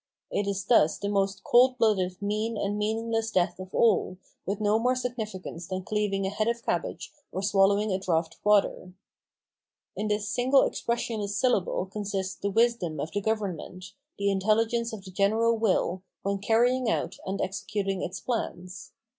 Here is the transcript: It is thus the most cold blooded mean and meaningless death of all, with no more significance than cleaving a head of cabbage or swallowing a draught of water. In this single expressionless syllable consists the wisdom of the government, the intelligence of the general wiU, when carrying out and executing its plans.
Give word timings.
It 0.31 0.47
is 0.47 0.65
thus 0.65 0.97
the 0.97 1.09
most 1.09 1.43
cold 1.43 1.77
blooded 1.77 2.19
mean 2.23 2.57
and 2.57 2.75
meaningless 2.75 3.29
death 3.29 3.59
of 3.59 3.71
all, 3.75 4.17
with 4.47 4.59
no 4.59 4.79
more 4.79 4.95
significance 4.95 5.67
than 5.67 5.83
cleaving 5.83 6.25
a 6.25 6.31
head 6.31 6.47
of 6.47 6.65
cabbage 6.65 7.13
or 7.31 7.43
swallowing 7.43 7.91
a 7.91 7.99
draught 7.99 8.33
of 8.33 8.43
water. 8.43 8.93
In 9.95 10.07
this 10.07 10.27
single 10.27 10.63
expressionless 10.63 11.37
syllable 11.37 11.85
consists 11.85 12.33
the 12.33 12.49
wisdom 12.49 12.99
of 12.99 13.11
the 13.11 13.21
government, 13.21 13.93
the 14.17 14.31
intelligence 14.31 14.91
of 14.91 15.05
the 15.05 15.11
general 15.11 15.59
wiU, 15.59 16.01
when 16.23 16.39
carrying 16.39 16.89
out 16.89 17.19
and 17.27 17.39
executing 17.39 18.01
its 18.01 18.19
plans. 18.19 18.93